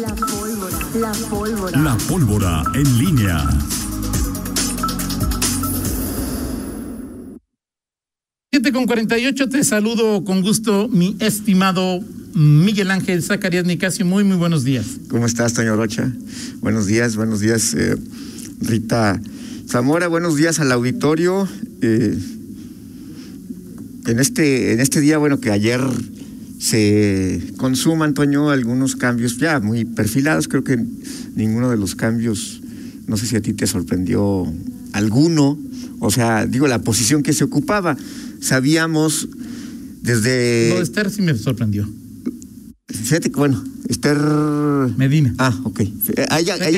[0.00, 0.78] La pólvora.
[0.94, 1.80] La pólvora.
[1.80, 3.48] La pólvora en línea.
[8.52, 12.00] 7 con 48, te saludo con gusto, mi estimado
[12.34, 14.06] Miguel Ángel Zacarías Nicasio.
[14.06, 14.86] Muy, muy buenos días.
[15.08, 16.12] ¿Cómo estás, Toño Rocha?
[16.60, 17.96] Buenos días, buenos días, eh,
[18.60, 19.20] Rita
[19.68, 20.06] Zamora.
[20.06, 21.48] Buenos días al auditorio.
[21.82, 22.16] Eh,
[24.06, 25.80] en, este, en este día, bueno, que ayer
[26.58, 30.48] se consuman, Toño, algunos cambios ya muy perfilados.
[30.48, 30.84] Creo que
[31.36, 32.60] ninguno de los cambios,
[33.06, 34.52] no sé si a ti te sorprendió
[34.92, 35.58] alguno.
[36.00, 37.96] O sea, digo, la posición que se ocupaba
[38.40, 39.28] sabíamos
[40.02, 40.74] desde...
[40.74, 41.88] De Esther sí me sorprendió.
[42.88, 44.18] Fíjate que, bueno, Esther...
[44.96, 45.34] Medina.
[45.38, 45.82] Ah, ok.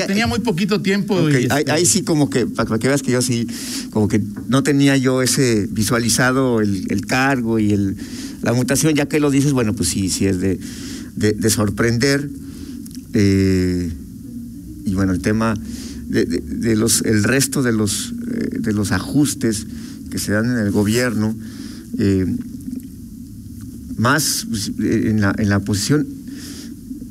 [0.07, 1.15] Tenía muy poquito tiempo.
[1.15, 1.45] Okay.
[1.45, 1.73] Y ahí, este...
[1.73, 3.47] ahí, sí como que, para que veas que yo sí,
[3.91, 7.97] como que no tenía yo ese visualizado el, el cargo y el,
[8.43, 10.59] la mutación, ya que lo dices, bueno, pues sí, sí es de,
[11.17, 12.29] de, de sorprender.
[13.13, 13.91] Eh,
[14.85, 15.55] y bueno, el tema
[16.09, 19.67] de, los, el resto de los, eh, de los ajustes
[20.11, 21.37] que se dan en el gobierno,
[21.99, 22.27] eh,
[23.97, 26.07] más pues, en, la, en la posición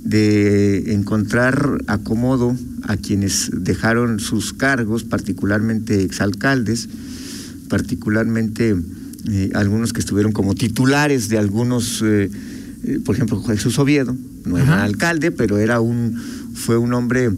[0.03, 6.89] de encontrar acomodo a quienes dejaron sus cargos, particularmente exalcaldes,
[7.69, 8.75] particularmente
[9.27, 12.29] eh, algunos que estuvieron como titulares de algunos, eh,
[12.83, 14.83] eh, por ejemplo, Jesús Oviedo, no era Ajá.
[14.83, 16.15] alcalde, pero era un,
[16.53, 17.31] fue un hombre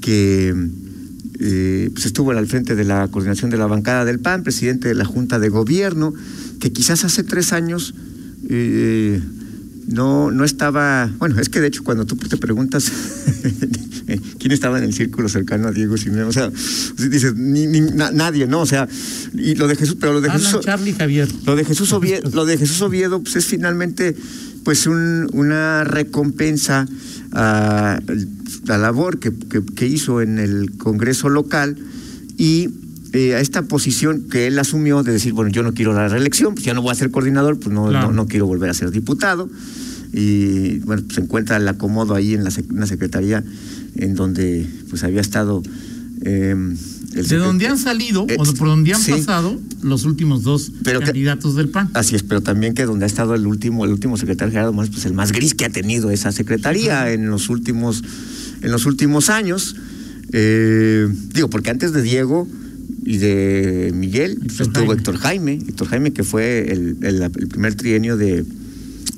[0.00, 0.54] que
[1.44, 4.94] eh, pues estuvo al frente de la coordinación de la bancada del PAN, presidente de
[4.94, 6.14] la Junta de Gobierno,
[6.60, 7.94] que quizás hace tres años
[8.48, 9.20] eh,
[9.86, 12.90] no, no estaba, bueno, es que de hecho cuando tú te preguntas
[14.38, 18.10] quién estaba en el círculo cercano a Diego Simeón, o sea, dices, ni, ni, na,
[18.10, 18.60] nadie, ¿no?
[18.60, 18.88] O sea,
[19.34, 21.28] y lo de Jesús, pero lo de Alan Jesús, Charlie Javier.
[21.46, 24.16] Lo de Jesús Oviedo, lo de Jesús Oviedo, pues es finalmente
[24.64, 26.86] pues un, una recompensa
[27.32, 28.00] a
[28.66, 31.76] la labor que, que, que, hizo en el Congreso local
[32.36, 32.68] y
[33.12, 36.54] eh, a esta posición que él asumió de decir, bueno, yo no quiero la reelección,
[36.54, 38.08] pues ya no voy a ser coordinador, pues no, claro.
[38.08, 39.50] no, no, quiero volver a ser diputado.
[40.12, 43.42] Y bueno, pues se encuentra el acomodo ahí en la una secretaría
[43.96, 45.62] en donde pues había estado.
[46.22, 46.54] Eh,
[47.14, 51.00] de donde han salido eh, o por donde han sí, pasado los últimos dos pero
[51.00, 51.90] candidatos que, del PAN.
[51.92, 54.94] Así es, pero también que donde ha estado el último, el último secretario Gerardo Morales,
[54.94, 58.02] pues el más gris que ha tenido esa secretaría en los últimos,
[58.62, 59.76] en los últimos años.
[60.32, 62.48] Eh, digo, porque antes de Diego
[63.04, 64.92] y de Miguel estuvo Jaime.
[64.94, 68.44] Héctor Jaime, Héctor Jaime que fue el, el, el primer trienio de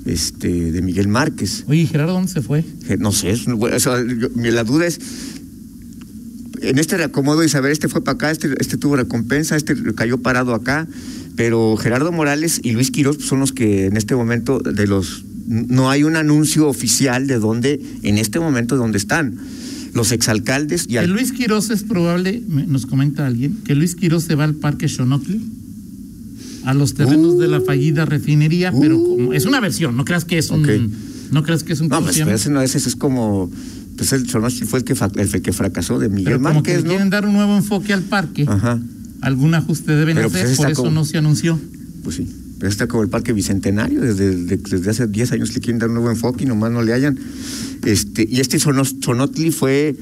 [0.06, 1.64] este de Miguel Márquez.
[1.66, 2.64] Oye, Gerardo, ¿dónde se fue?
[2.98, 4.02] No sé, o sea,
[4.36, 5.00] la duda es
[6.60, 10.18] en este reacomodo y saber, este fue para acá, este, este tuvo recompensa, este cayó
[10.18, 10.86] parado acá,
[11.36, 15.90] pero Gerardo Morales y Luis Quiroz son los que en este momento de los no
[15.90, 19.38] hay un anuncio oficial de dónde en este momento dónde están
[19.94, 21.10] los exalcaldes y al...
[21.10, 25.40] Luis Quiroz es probable, nos comenta alguien, que Luis Quiroz se va al Parque Xonotli
[26.64, 30.04] a los terrenos uh, de la fallida refinería, uh, pero como, es una versión, no
[30.04, 30.90] creas que es un okay.
[31.30, 33.50] no creas que es un No, pues, ese no es, ese es como
[33.96, 36.82] pues el Xonotli fue el que, el que fracasó de Miguel pero como Márquez, que
[36.82, 36.88] ¿no?
[36.88, 38.44] quieren dar un nuevo enfoque al parque.
[38.48, 38.80] Ajá.
[39.20, 41.58] Algún ajuste deben pero hacer, pues por eso como, no se anunció.
[42.02, 42.28] Pues sí.
[42.62, 46.10] Está como el Parque Bicentenario, desde, desde hace 10 años le quieren dar un nuevo
[46.10, 47.18] enfoque y nomás no le hayan.
[47.84, 49.96] Este, y este Sonotli fue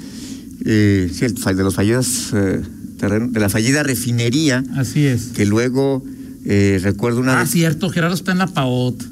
[0.65, 2.61] eh, sí, el de los fallidos eh,
[3.01, 4.63] de la fallida refinería.
[4.77, 5.29] Así es.
[5.35, 6.05] Que luego
[6.45, 7.39] eh, recuerdo una.
[7.39, 7.51] Ah, vez...
[7.51, 9.03] cierto, Gerardo está en la PAOT.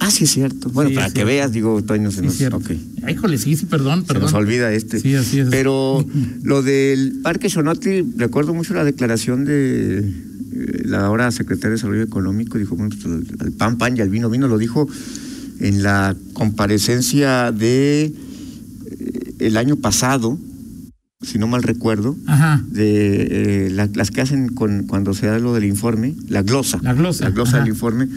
[0.00, 0.68] Ah, sí, es cierto.
[0.70, 1.26] Bueno, sí, para que cierto.
[1.26, 2.36] veas, digo, Toño, se sí, nos.
[2.36, 2.58] Cierto.
[2.58, 2.80] Okay.
[3.02, 4.28] Ay, híjole, sí, sí, perdón, perdón.
[4.28, 5.00] Se nos olvida este.
[5.00, 5.48] Sí, así es.
[5.50, 6.06] Pero
[6.42, 10.12] lo del Parque Sonotli, recuerdo mucho la declaración de
[10.84, 14.30] la ahora secretaria de Desarrollo Económico, dijo, bueno, pues, al pan, pan y al vino,
[14.30, 14.88] vino, lo dijo
[15.60, 20.38] en la comparecencia de eh, el año pasado,
[21.20, 22.62] si no mal recuerdo, Ajá.
[22.70, 26.78] de eh, la, las que hacen con, cuando se da lo del informe, la glosa.
[26.82, 27.24] La glosa.
[27.24, 27.60] La glosa Ajá.
[27.60, 28.08] del informe.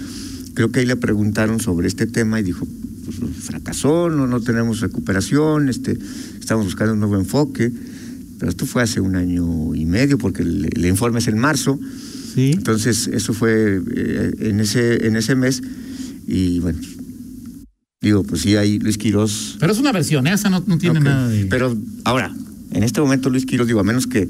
[0.53, 2.67] Creo que ahí le preguntaron sobre este tema y dijo,
[3.05, 5.97] pues fracasó, no, no tenemos recuperación, este,
[6.39, 7.71] estamos buscando un nuevo enfoque.
[8.37, 11.79] Pero esto fue hace un año y medio, porque el, el informe es en marzo.
[12.33, 12.51] Sí.
[12.51, 15.61] Entonces, eso fue eh, en, ese, en ese mes.
[16.27, 16.79] Y bueno,
[18.01, 19.57] digo, pues sí, hay Luis Quirós.
[19.59, 20.33] Pero es una versión, ¿eh?
[20.33, 21.11] esa no, no tiene okay.
[21.11, 21.45] nada de.
[21.45, 22.33] Pero ahora,
[22.71, 24.29] en este momento Luis Quiroz, digo, a menos que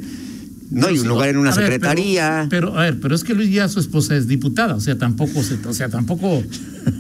[0.72, 2.48] no hay un lugar en una secretaría.
[2.50, 4.98] Pero, pero, a ver, pero es que Luis ya su esposa es diputada, o sea,
[4.98, 6.44] tampoco, se, o sea, tampoco,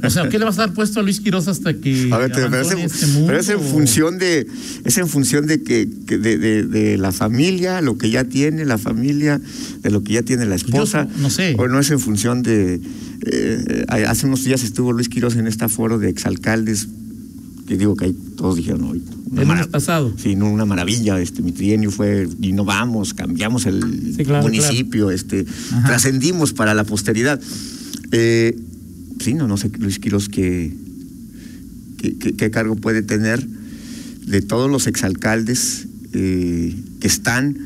[0.03, 2.31] o sea, ¿qué le vas a dar puesto a Luis Quiroz hasta que a ver,
[2.33, 4.45] pero, es en, este mundo, pero es en función de,
[4.83, 8.65] es en función de que, que de, de, de, la familia, lo que ya tiene
[8.65, 9.39] la familia,
[9.81, 11.07] de lo que ya tiene la esposa.
[11.09, 11.55] Yo, no sé.
[11.57, 12.81] O no es en función de,
[13.25, 16.87] eh, hace unos días estuvo Luis Quiroz en este foro de exalcaldes
[17.67, 19.01] que digo que ahí todos dijeron, hoy
[19.37, 20.13] El pasado.
[20.17, 25.87] Sí, una maravilla, este, mi trienio fue, innovamos, cambiamos el Sí, claro, municipio, este, Ajá.
[25.87, 27.39] trascendimos para la posteridad.
[28.11, 28.57] Eh,
[29.19, 30.73] sí, no, no sé, Luis Quiroz, qué
[32.51, 33.45] cargo puede tener
[34.25, 37.57] de todos los exalcaldes eh, que están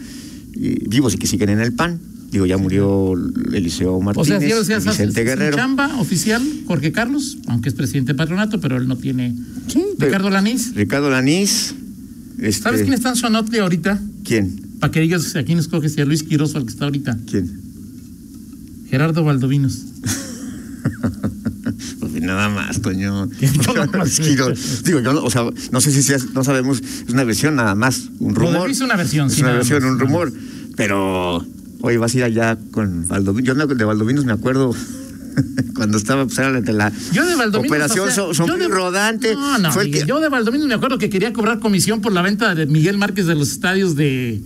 [0.55, 1.99] eh, vivos y que siguen en el PAN.
[2.35, 3.13] Digo, ya murió
[3.53, 5.55] Eliseo O Martínez, sea, sí, o sea, Vicente sin Guerrero.
[5.55, 9.33] chamba oficial, Jorge Carlos, aunque es presidente de patronato, pero él no tiene.
[9.67, 10.75] Sí, Ricardo Lanís.
[10.75, 11.75] Ricardo Lanís.
[12.37, 14.01] este, ¿Sabes quién está en Sonotli ahorita?
[14.25, 14.59] ¿Quién?
[14.81, 17.17] Para que digas a quién escoges, si a Luis Quiroz o al que está ahorita.
[17.25, 17.49] ¿Quién?
[18.89, 19.79] Gerardo Valdovinos.
[21.99, 23.27] Pues nada más, Toño.
[23.65, 24.17] Nada más.
[24.17, 24.47] Digo,
[24.83, 28.09] digo, yo no, o sea, no sé si no sabemos, es una versión nada más,
[28.19, 28.69] un rumor.
[28.69, 30.33] Es una versión, Es sí, una versión, más, un rumor.
[30.75, 31.45] Pero,
[31.85, 33.47] oye, vas a ir allá con Valdovinos.
[33.57, 34.73] Yo de Valdovinos me acuerdo
[35.75, 37.71] cuando estaba, pues, era de la Yo de Valdominos.
[37.75, 39.33] operación o sea, So- Son de- Rodante.
[39.35, 42.11] No, no, fue Miguel, que- yo de Valdominos me acuerdo que quería cobrar comisión por
[42.13, 44.41] la venta de Miguel Márquez de los estadios de.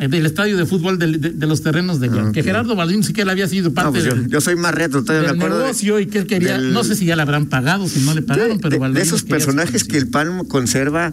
[0.00, 2.08] eh, del estadio de fútbol de, de los terrenos de.
[2.08, 2.42] Ah, Que.
[2.42, 4.74] Gerardo Valdominos sí que él había sido No, parte pues yo, del, yo soy más
[4.74, 5.64] retro, todavía del me acuerdo.
[5.72, 6.58] de- y que él quería.
[6.58, 9.22] del- no sé si ya le habrán pagado, si no le pagaron, pero de, esos
[9.22, 10.08] personajes que el.
[10.08, 11.12] PAN conserva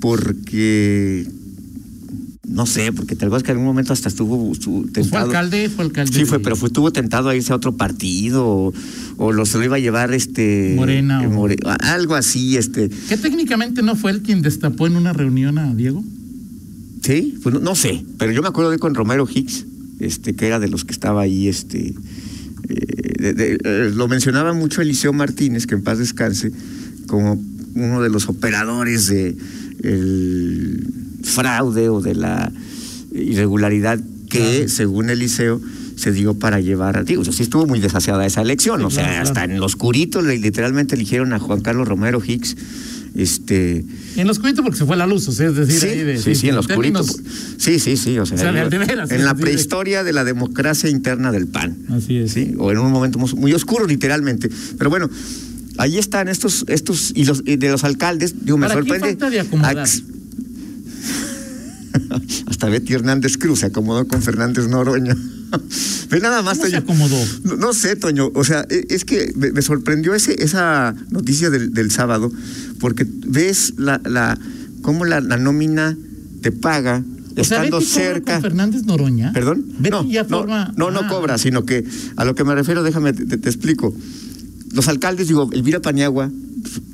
[0.00, 1.26] porque
[2.52, 5.24] no sé, porque tal vez que en algún momento hasta estuvo su, Pues fue tentado.
[5.26, 6.12] alcalde, fue alcalde.
[6.12, 8.72] Sí, fue, pero fue, estuvo tentado a irse a otro partido o,
[9.16, 12.88] o lo se lo iba a llevar este Morena eh, o- More- algo así, este,
[13.08, 16.04] Que técnicamente no fue él quien destapó en una reunión a Diego.
[17.02, 19.64] sí, pues no, no sé, pero yo me acuerdo de con Romero Hicks,
[20.00, 21.94] este, que era de los que estaba ahí, este,
[22.68, 26.52] eh, de- de- eh, lo mencionaba mucho Eliseo Martínez, que en paz descanse,
[27.06, 27.40] como
[27.74, 29.36] uno de los operadores de
[29.82, 30.86] el
[31.22, 32.52] fraude o de la
[33.14, 34.68] irregularidad que, Claro.
[34.68, 35.60] según Eliseo,
[35.96, 37.02] se dio para llevar a.
[37.04, 38.80] Digo, sí estuvo muy desaseada esa elección.
[38.80, 39.52] Sí, o sea, claro, hasta claro.
[39.54, 42.56] en los curitos literalmente eligieron a Juan Carlos Romero Hicks.
[43.14, 43.84] Este.
[44.16, 46.16] En los cuitos porque se fue la luz, o sea, es decir, Sí, ahí de,
[46.18, 47.32] sí, sí, en los términos- curitos.
[47.58, 48.18] Sí, sí, sí.
[48.18, 51.76] O sea, O sea, de- en- veras, la prehistoria de la democracia interna del PAN.
[51.90, 52.32] Así es.
[52.32, 52.54] ¿sí?
[52.58, 54.48] O en un momento muy- oscuro, literalmente.
[54.78, 55.10] Pero bueno,
[55.76, 59.08] ahí están estos, estos, y los y de los alcaldes, digo, me ¿Para quién sorprende.
[59.20, 59.86] falta de acomodar?
[62.46, 65.16] Hasta Betty Hernández Cruz se acomodó con Fernández Noroña.
[66.08, 66.82] Pero nada más, ¿Cómo se Toño.
[66.82, 67.16] acomodó?
[67.44, 68.30] No, no sé, Toño.
[68.34, 72.30] O sea, e- es que me, me sorprendió ese, esa noticia del, del sábado,
[72.80, 74.38] porque ves la, la
[74.82, 75.96] cómo la, la nómina
[76.40, 77.04] te paga
[77.36, 78.32] O sea, estando Betty cerca.
[78.34, 79.32] con Fernández Noroña.
[79.32, 79.64] ¿Perdón?
[79.78, 80.72] Betty no, ya no, forma.
[80.76, 81.08] no, no Ah.
[81.08, 81.84] cobra, sino que
[82.16, 83.94] a lo que me refiero, déjame, te, te explico.
[84.72, 86.30] Los alcaldes, digo, Elvira Paniagua,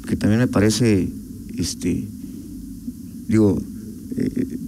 [0.09, 1.09] que también me parece,
[1.57, 2.09] este,
[3.29, 3.63] digo,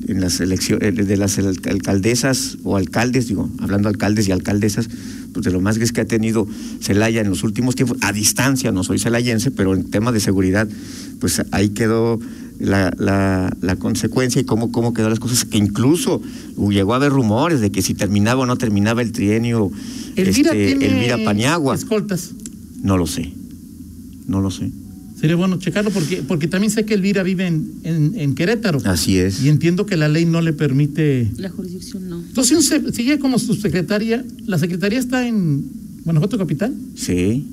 [0.08, 4.88] en las elecciones, de las al- alcaldesas o alcaldes, digo, hablando alcaldes y alcaldesas,
[5.32, 6.46] pues de lo más que es que ha tenido
[6.80, 10.68] Celaya en los últimos tiempos, a distancia, no soy celayense, pero en tema de seguridad,
[11.20, 12.18] pues ahí quedó
[12.58, 16.20] la, la, la consecuencia y cómo, cómo quedó las cosas, que incluso
[16.70, 19.70] llegó a haber rumores de que si terminaba o no terminaba el trienio
[20.16, 21.74] Elvira este, Elvira Paniagua.
[21.74, 22.32] escoltas.
[22.82, 23.32] No lo sé,
[24.26, 24.70] no lo sé.
[25.20, 28.80] Sería bueno checarlo porque, porque también sé que Elvira vive en, en, en Querétaro.
[28.84, 29.42] Así es.
[29.44, 31.30] Y entiendo que la ley no le permite.
[31.36, 32.20] La jurisdicción no.
[32.20, 34.24] Entonces, sigue como subsecretaria.
[34.46, 35.64] ¿La secretaría está en
[36.04, 36.74] Guanajuato Capital?
[36.94, 37.46] Sí.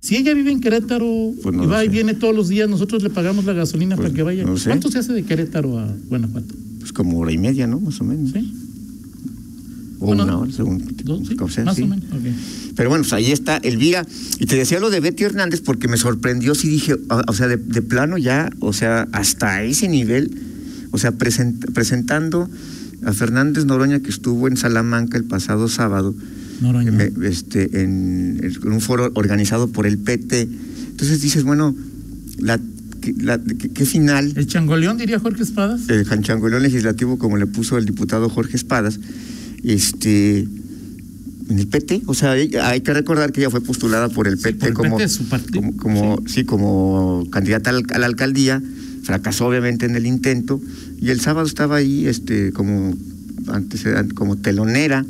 [0.00, 3.02] Si ella vive en Querétaro Pues no y va y viene todos los días, nosotros
[3.02, 4.44] le pagamos la gasolina Pues para que vaya.
[4.44, 4.68] no sé.
[4.70, 6.54] ¿Cuánto se hace de Querétaro a Guanajuato?
[6.80, 7.80] Pues como hora y media, ¿no?
[7.80, 8.32] Más o menos.
[8.32, 8.53] ¿Sí?
[10.04, 10.84] O Bueno, una hora, según.
[11.04, 11.28] ¿Dos?
[11.28, 11.34] Sí,
[11.64, 11.82] más sí.
[11.82, 12.04] o menos.
[12.76, 14.06] Pero bueno, pues ahí está Elvira.
[14.38, 17.46] Y te decía lo de Betty Hernández porque me sorprendió, sí dije, o, o sea,
[17.48, 20.30] de, de plano ya, o sea, hasta ese nivel,
[20.90, 22.48] o sea, present- presentando
[23.04, 26.14] a Fernández Noroña que estuvo en Salamanca el pasado sábado,
[26.60, 26.90] Noroña.
[26.90, 30.48] me- este, en, en un foro organizado por el PT.
[30.90, 31.74] Entonces dices, bueno,
[32.38, 32.58] la,
[33.00, 34.32] ¿qué, final?
[34.36, 35.88] ¿El changoleón diría Jorge Espadas?
[35.88, 38.98] el chanchangolón legislativo, como le puso el diputado Jorge Espadas,
[39.72, 40.46] este
[41.50, 44.38] en el PT, o sea, hay, hay que recordar que ella fue postulada por el
[44.38, 46.44] Sí, PT por el como, PT, su como, como- sí.
[46.44, 48.62] como candidata a la alcaldía,
[49.02, 50.60] fracasó obviamente en el intento,
[51.00, 52.96] y el sábado estaba ahí este como
[53.48, 55.04] antecedente, como telonera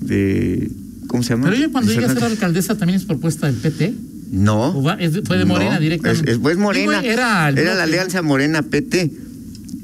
[0.00, 0.70] de
[1.06, 1.44] ¿cómo se llama?
[1.44, 2.38] Pero ella cuando De llega a ser Fernández.
[2.38, 3.94] alcaldesa también es propuesta del PT.
[4.32, 4.76] No.
[4.78, 6.30] ¿O va- es de- fue de Morena No, directamente?
[6.30, 7.00] Es, es- pues Morena.
[7.00, 9.10] Digo, era el la alianza Morena-PT.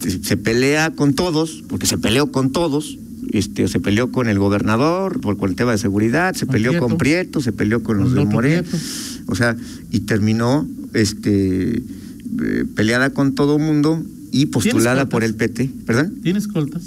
[0.03, 2.99] Se, se pelea con todos, porque se peleó con todos.
[3.39, 6.87] Este, se peleó con el gobernador por, con el tema de seguridad, se peleó Prieto.
[6.89, 8.63] con Prieto, se peleó con los el de otro Morena.
[8.63, 8.79] Prieto.
[9.27, 9.57] O sea,
[9.91, 14.03] y terminó este eh, peleada con todo mundo
[14.33, 15.71] y postulada por el PT.
[15.87, 16.15] ¿Perdón?
[16.23, 16.83] ¿Tiene escoltas?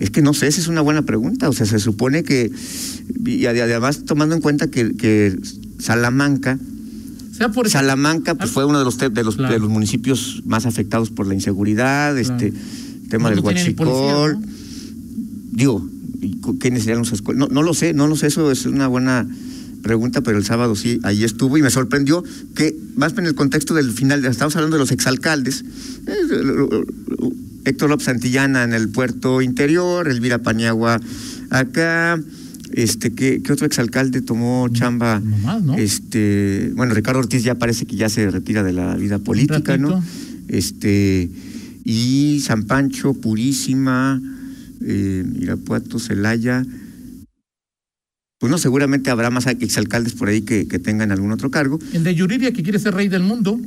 [0.00, 1.48] Es que no sé, esa es una buena pregunta.
[1.48, 2.50] O sea, se supone que,
[3.24, 5.36] y ade- además tomando en cuenta que, que
[5.78, 6.58] Salamanca
[7.30, 9.52] O sea, por Salamanca pues, fue uno de los, de, los, claro.
[9.54, 12.52] de los municipios más afectados por la inseguridad, este
[13.08, 14.40] tema No, del no tiene ni policía, huachicol.
[14.40, 14.63] ¿no?
[15.54, 15.86] Digo,
[16.20, 17.38] ¿y cu- ¿quiénes serían los escuelas?
[17.48, 19.26] No, no lo sé, no lo sé, eso es una buena
[19.82, 23.74] pregunta, pero el sábado sí, ahí estuvo y me sorprendió que, más en el contexto
[23.74, 25.64] del final, estamos hablando de los exalcaldes,
[26.06, 26.84] eh,
[27.66, 31.00] Héctor López Santillana en el puerto interior, Elvira Paniagua
[31.50, 32.20] acá,
[32.72, 35.20] este, ¿qué, qué otro exalcalde tomó chamba?
[35.20, 35.74] no más, ¿no?
[35.74, 40.02] Este, bueno, Ricardo Ortiz ya parece que ya se retira de la vida política, ¿no?
[40.48, 41.30] Este,
[41.84, 44.20] y San Pancho, Purísima,
[44.84, 46.64] eh, Irapuato, Celaya.
[48.38, 51.78] Pues no, seguramente habrá más exalcaldes por ahí que, que tengan algún otro cargo.
[51.92, 53.58] El de Yuriria que quiere ser rey del mundo.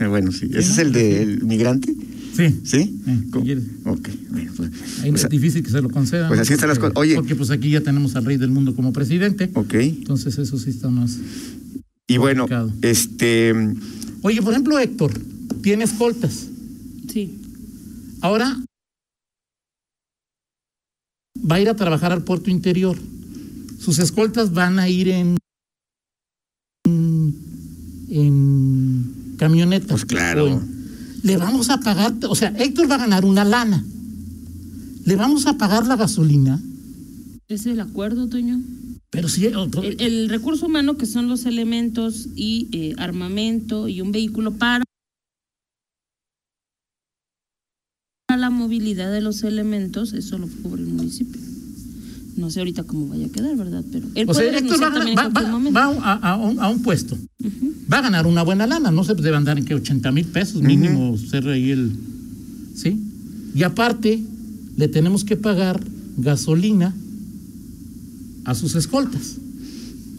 [0.08, 0.48] bueno, sí.
[0.52, 0.82] ¿Ese Sí, es ¿no?
[0.82, 1.94] el del migrante?
[2.36, 2.60] Sí.
[2.64, 3.00] ¿Sí?
[3.06, 3.18] Eh.
[3.86, 4.70] Ok, bueno, pues.
[5.02, 6.28] Ahí pues, es difícil que se lo concedan.
[6.28, 6.42] pues ¿no?
[6.42, 6.92] así están las cosas.
[6.96, 7.14] Oye.
[7.14, 9.50] Porque pues aquí ya tenemos al rey del mundo como presidente.
[9.54, 9.74] ok.
[9.74, 11.18] Entonces eso sí está más.
[12.06, 12.72] Y bueno, Complicado.
[12.82, 13.52] este.
[14.22, 15.12] Oye, por ejemplo, Héctor,
[15.62, 16.46] tiene escoltas.
[17.12, 17.38] Sí.
[18.20, 18.56] Ahora
[21.48, 22.96] va a ir a trabajar al puerto interior.
[23.78, 25.36] Sus escoltas van a ir en
[28.08, 29.88] en camionetas.
[29.88, 30.62] Pues claro.
[31.22, 33.84] Le vamos a pagar, o sea, Héctor va a ganar una lana.
[35.04, 36.60] Le vamos a pagar la gasolina,
[37.48, 38.60] Ese es el acuerdo, Toño.
[39.10, 44.12] pero si El, el recurso humano, que son los elementos y eh, armamento y un
[44.12, 44.84] vehículo para
[48.36, 51.40] la movilidad de los elementos, eso lo cubre el municipio.
[52.36, 53.82] No sé ahorita cómo vaya a quedar, ¿verdad?
[53.90, 55.70] Pero él o sea, Héctor va, a va- va-
[56.20, 57.16] va un, a un puesto.
[57.90, 60.60] Va a ganar una buena lana, no se debe andar en que 80 mil pesos
[60.60, 61.92] mínimo ser ahí el.
[62.74, 63.00] ¿Sí?
[63.54, 64.22] Y aparte,
[64.76, 65.82] le tenemos que pagar
[66.18, 66.94] gasolina
[68.44, 69.36] a sus escoltas.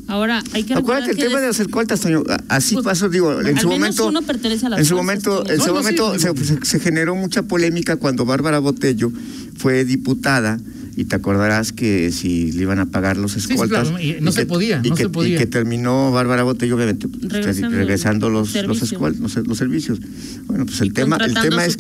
[0.07, 2.23] Ahora, hay que Acuérdate el tema de las escoltas, Toño.
[2.47, 4.07] Así Pues, pasó, digo, en su momento.
[4.07, 6.33] uno pertenece a las En su momento, en su momento se-
[6.65, 9.11] se generó mucha polémica cuando Bárbara Botello
[9.57, 10.59] fue diputada
[10.99, 13.89] y te acordarás que si le iban a pagar los sí, escoltas.
[13.89, 15.35] claro, y no se que- podía, y no que, se podía.
[15.35, 19.99] Y que terminó Bárbara Botello, obviamente, pues, Regresando regresando, los, los, servicios.
[20.47, 21.77] Bueno, pues el tema, el tema es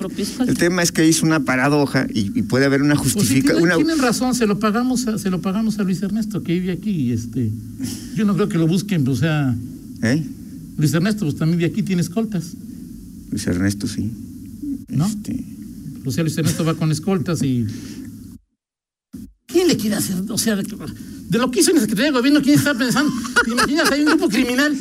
[0.47, 3.57] el tema es que hizo una paradoja y, y puede haber una Pues justificación.
[3.63, 6.71] tienen, tienen razón, se lo pagamos a, se lo pagamos a Luis Ernesto que vive
[6.73, 6.91] aquí.
[6.91, 7.49] y, Este,
[8.15, 9.55] yo no creo que lo busquen, o sea,
[10.03, 10.23] ¿Eh?
[10.77, 12.53] Luis Ernesto pues también de aquí tiene escoltas,
[13.31, 14.11] Luis Ernesto, sí.
[14.89, 15.07] ¿no?
[15.07, 15.43] Este,
[16.05, 17.65] O sea, Luis Ernesto va con escoltas y.
[19.47, 20.15] ¿Quién le quiere hacer?
[20.29, 23.13] O sea, de, lo que hizo en la Secretaría de Gobierno, ¿quién está pensando?
[23.45, 23.89] ¿Te imaginas?
[23.91, 24.75] Hay un grupo criminal.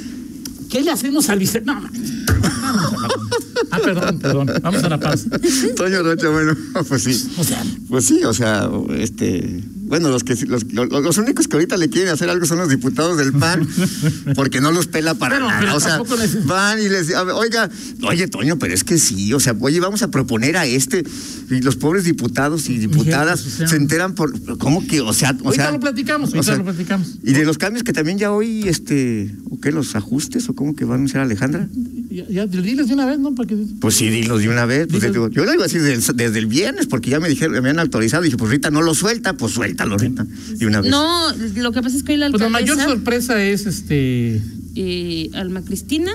[0.68, 1.80] ¿Qué le hacemos a Luis Ernesto?
[1.80, 2.80] No, no.
[2.80, 3.14] Vamos a la-
[3.70, 4.50] Ah, perdón, perdón.
[4.62, 5.30] Vamos a la pausa.
[5.76, 6.56] Toño Rocha, bueno,
[6.88, 7.30] pues sí.
[7.38, 8.68] O sea, Pues sí, o sea,
[8.98, 12.58] este, bueno, los que los, los, los únicos que ahorita le quieren hacer algo son
[12.58, 13.66] los diputados del PAN,
[14.34, 15.60] porque no los pela para Pero- nada.
[15.60, 17.70] pero o sea, les- van y les ver, oiga,
[18.02, 21.04] oye, Toño, pero es que sí, o sea, oye, vamos a proponer a este,
[21.50, 25.00] y los pobres diputados y diputadas pues, se enteran por, ¿cómo que?
[25.00, 25.72] O sea, o ahorita sea.
[25.72, 27.08] lo platicamos, ahorita o sea, lo platicamos.
[27.22, 29.70] Y de los cambios que también ya hoy, este, ¿o qué?
[29.72, 31.68] ¿Los ajustes o cómo que va a anunciar Alejandra?
[32.16, 33.34] Ya, ya, diles de una vez, ¿no?
[33.34, 33.56] Para que...
[33.80, 34.86] Pues sí, dilos de una vez.
[34.90, 37.28] Pues, digo, yo lo iba a decir desde, el- desde el viernes, porque ya me
[37.28, 38.22] dijeron, me habían autorizado.
[38.22, 40.90] Dije, pues Rita, no lo suelta, pues suéltalo, Rita, de una vez.
[40.90, 44.40] No, lo que pasa es que hoy la Pues la alcaldesa, mayor sorpresa es este.
[44.76, 46.12] eh, Alma Cristina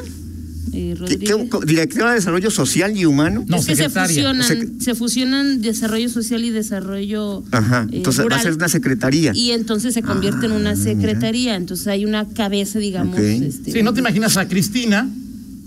[0.73, 1.49] eh, ¿Qué- qué- Rodríguez.
[1.49, 3.43] co- directora de Desarrollo Social y Humano.
[3.47, 4.07] No, es que se secretaria.
[4.31, 7.87] fusionan, Sec- se fusionan desarrollo social y desarrollo Ajá.
[7.91, 9.33] eh, Entonces va a ser una secretaría.
[9.35, 13.19] y entonces se convierte en una Ah, secretaría, entonces hay una cabeza, digamos.
[13.19, 15.09] Este, Sí, no te imaginas a Cristina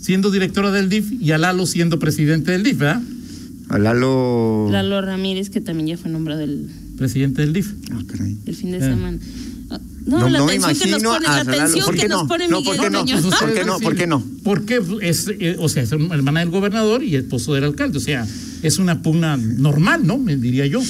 [0.05, 3.01] siendo directora del DIF y a Lalo siendo presidente del DIF, ¿verdad?
[3.71, 4.69] A Lalo.
[4.71, 6.69] Lalo Ramírez, que también ya fue nombrado el,
[6.99, 7.73] Presidente del DIF.
[7.91, 8.37] Ah, caray.
[8.45, 8.81] el fin de Eh.
[8.83, 9.19] semana.
[9.71, 12.09] Ah, No, No, la no atención que nos imagino pone, la atención ¿Por que qué
[12.09, 12.29] nos no?
[12.29, 13.05] pone No, Miguel ¿por qué no?
[13.23, 13.81] Pues ¿Por qué no?
[13.81, 14.25] ¿Por qué no?
[14.45, 17.97] Porque es, eh, o sea, es hermana del gobernador y el esposo del alcalde.
[17.97, 18.27] O sea,
[18.63, 20.19] es una pugna normal, ¿no?
[20.19, 20.83] Me diría yo.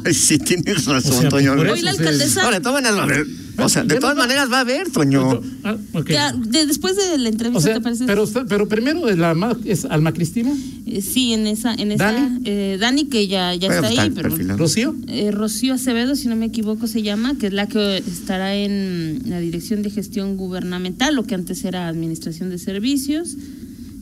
[0.04, 1.52] Ay, sí, tienes razón, O sea, Toño.
[1.52, 3.26] Hoy la alcaldesa- Ahora, de todas maneras va a haber.
[3.58, 5.40] O sea, de todas maneras va a haber, Toño.
[5.62, 6.08] Ah, ok.
[6.10, 8.04] Ya, de- después de la O entrevista, sea, ¿te parece?
[8.06, 10.52] pero, pero primero es, la, es Alma Cristina,
[10.86, 12.40] Eh, sí, en esa, en esa, ¿Dani?
[12.46, 14.30] eh, Dani que ya, ya está ahí, pero.
[14.56, 14.96] Rocío.
[15.06, 19.22] eh, Rocío Acevedo, si no me equivoco, se llama, que es la que estará en
[19.26, 23.36] la Dirección de Gestión Gubernamental, lo que antes era Administración de Servicios.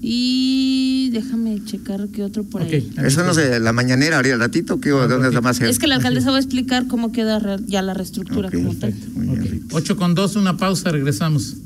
[0.02, 2.90] Y déjame checar qué otro por ahí.
[2.96, 3.04] Ok.
[3.04, 5.24] Eso no sé, la mañanera, ahorita al ratito, ¿qué, ¿dónde ok.
[5.26, 8.54] está más Es que la alcaldesa va a explicar cómo queda ya la reestructura Ok,
[8.54, 8.92] como tal.
[8.92, 9.50] perfecto, muy bien, Ok.
[9.50, 9.76] Rita.
[9.76, 11.56] 8 con 2, una pausa, regresamos.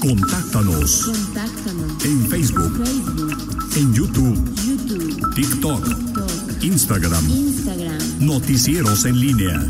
[0.00, 2.04] Contáctanos Contáctanos.
[2.04, 3.36] en Facebook, Facebook,
[3.76, 7.28] en YouTube, YouTube, TikTok, TikTok, Instagram.
[7.28, 7.98] Instagram.
[8.20, 9.66] Noticieros en línea.